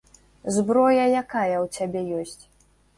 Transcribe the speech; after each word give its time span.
Зброя 0.55 0.89
якая 1.21 1.57
ў 1.61 1.65
цябе 1.77 1.99
ёсць? 2.25 2.39